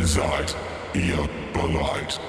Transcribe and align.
seid 0.00 0.56
ihr 0.94 1.28
bereit? 1.52 2.20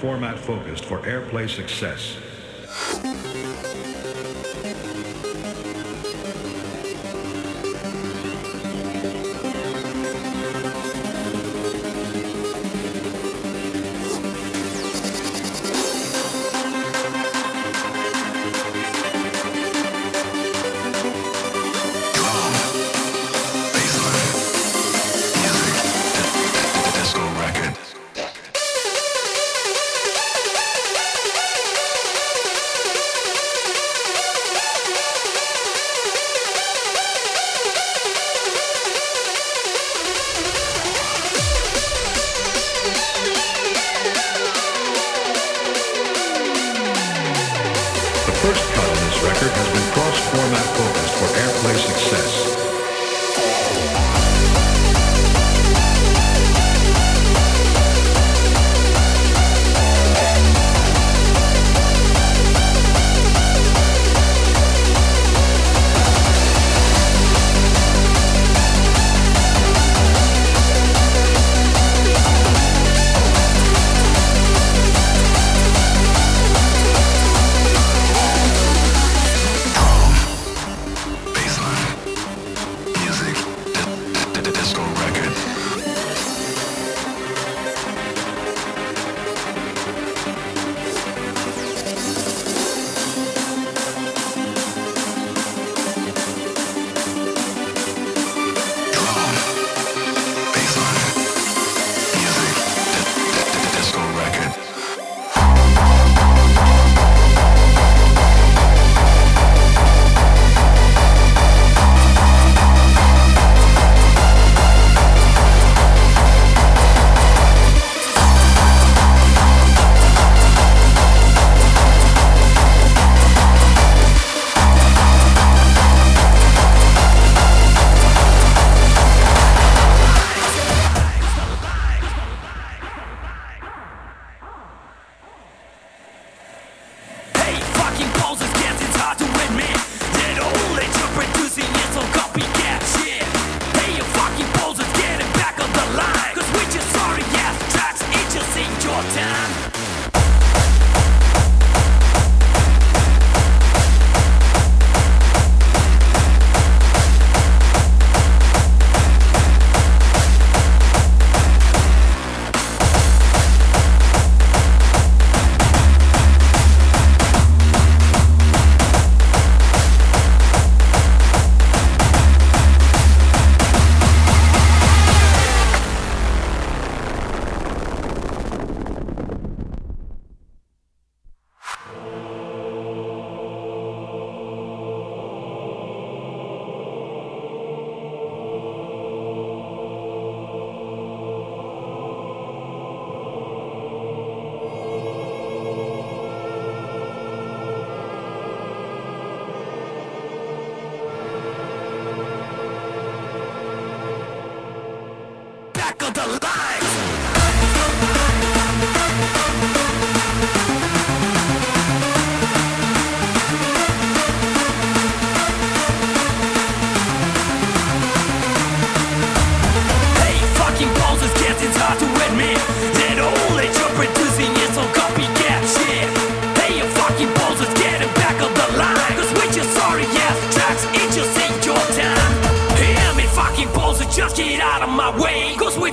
Cross-format 0.00 0.38
focused 0.38 0.84
for 0.86 0.98
airplay 1.00 1.48
success. 1.48 2.16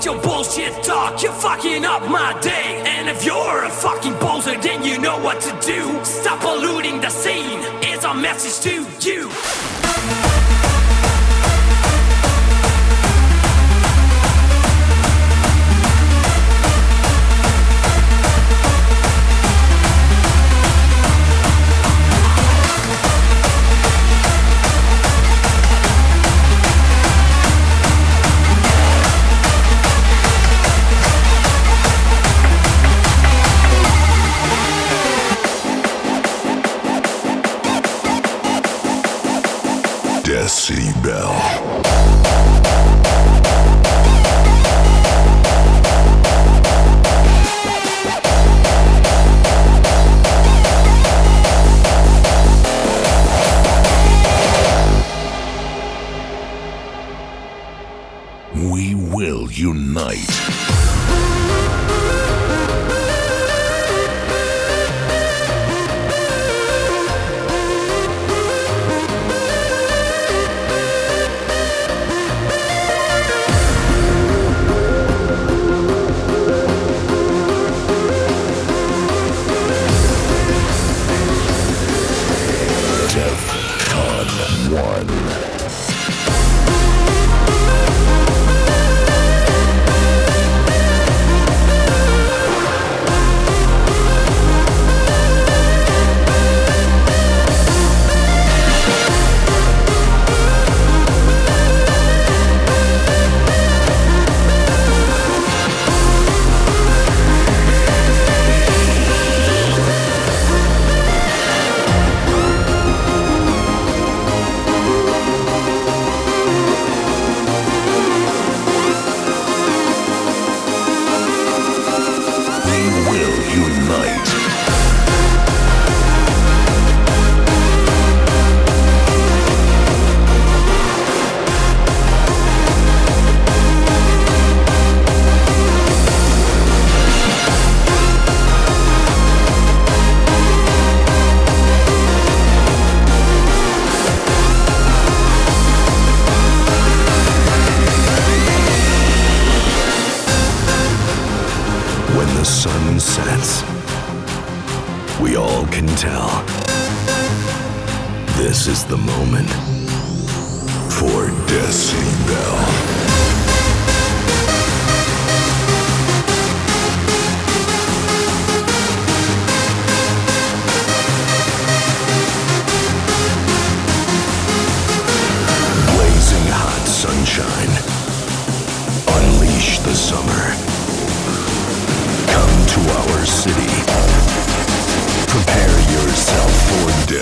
your 0.07 0.21
bullshit 0.21 0.83
talk, 0.83 1.21
you're 1.21 1.33
fucking 1.33 1.83
up 1.83 2.01
my 2.04 2.39
day. 2.39 2.81
And 2.86 3.09
if 3.09 3.25
you're 3.25 3.65
a 3.65 3.69
fucking 3.69 4.13
poser, 4.13 4.57
then 4.62 4.81
you 4.81 4.98
know 5.00 5.19
what 5.19 5.42
to 5.42 5.51
do. 5.68 5.81
Stop 6.06 6.39
polluting 6.39 7.01
the 7.01 7.09
scene, 7.09 7.59
it's 7.81 8.06
a 8.06 8.13
message 8.13 8.57
to 8.63 9.09
you. 9.09 10.36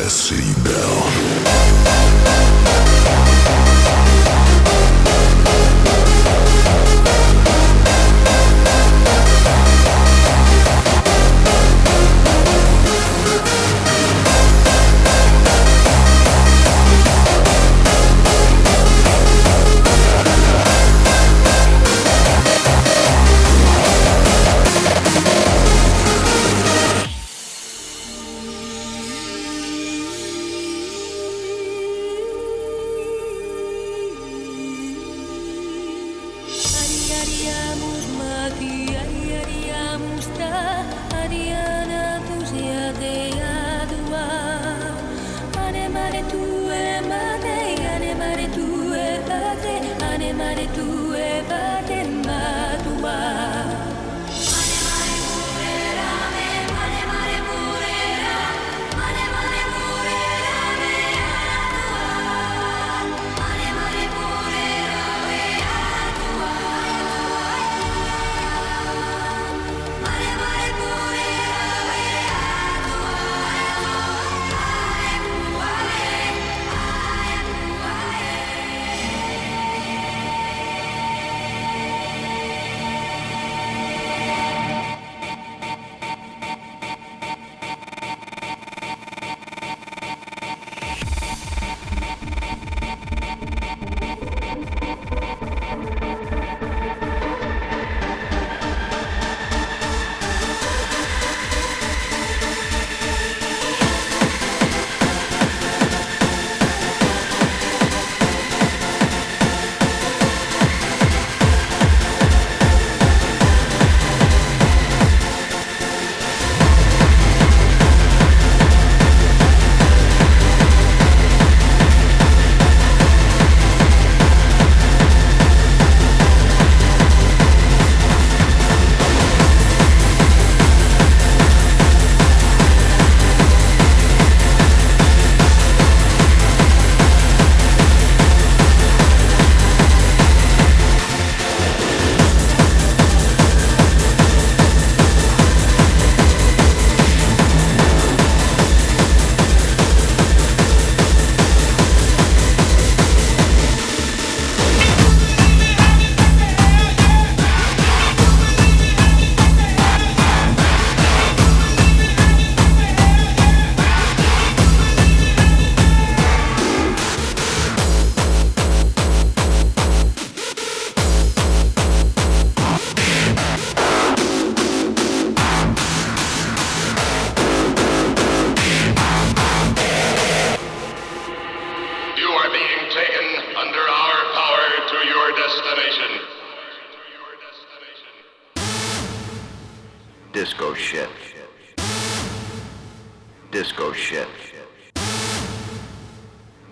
Seatbelt. 0.09 1.14
tú 50.75 51.14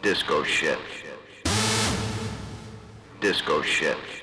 Disco 0.03 0.43
shit. 0.43 0.77
Disco 3.21 3.61
shit. 3.61 4.22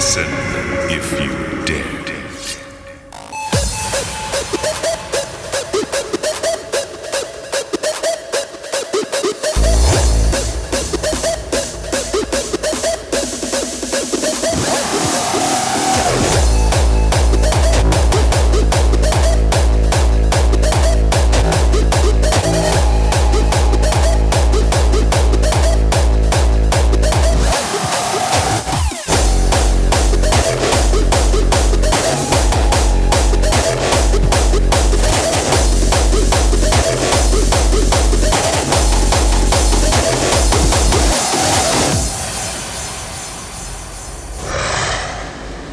Listen 0.00 0.24
if 0.88 1.20
you 1.20 1.64
dare. 1.66 1.99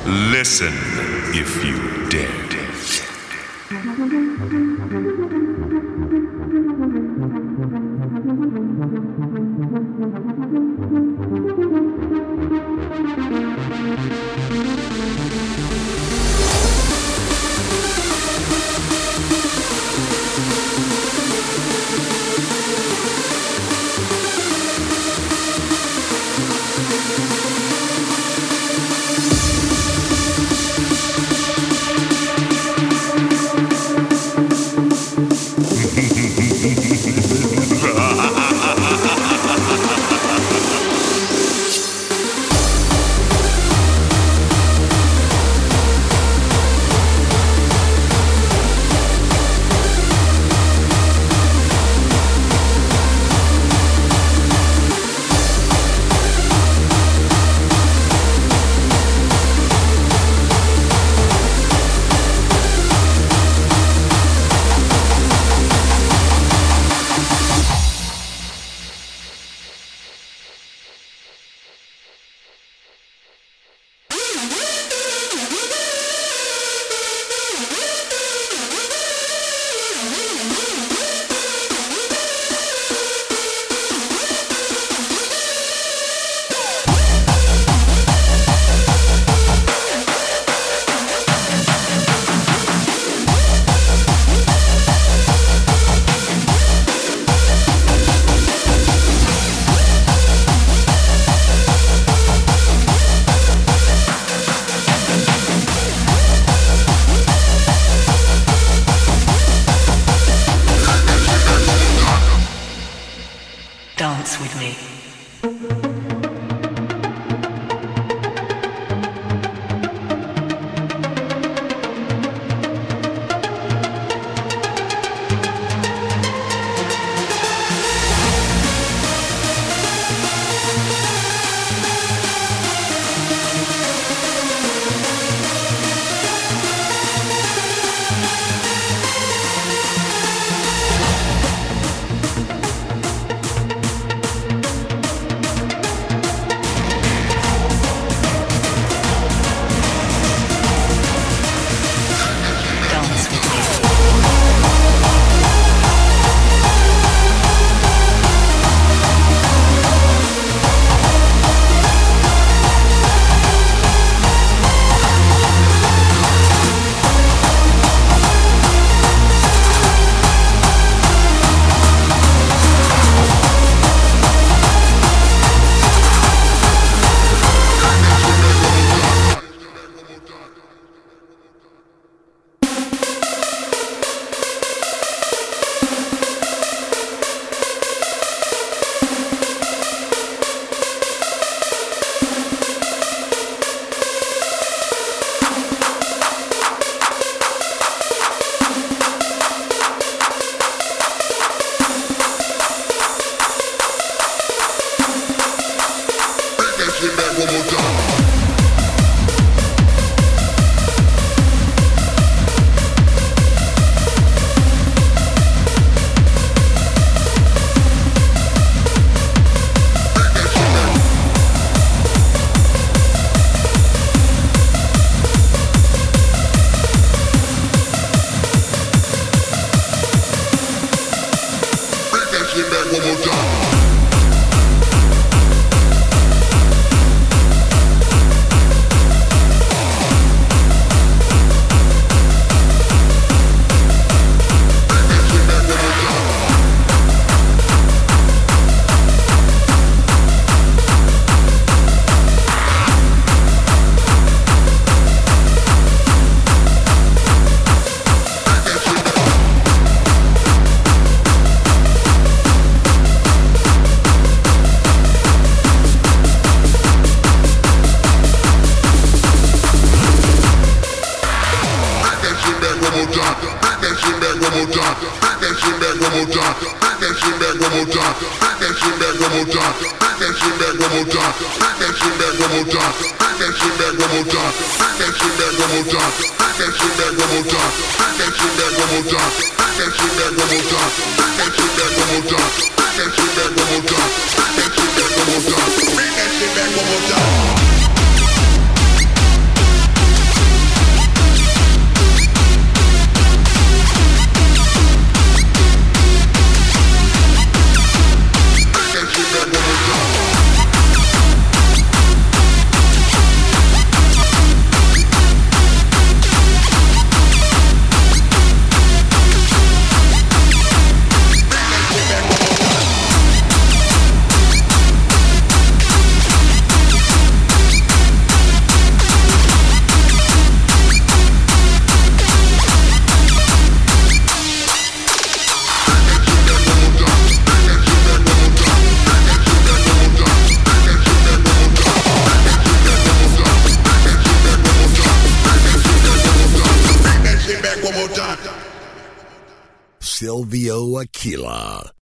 Listen 0.08 0.74
if 1.34 1.65
you 1.65 2.08
dare. 2.10 2.48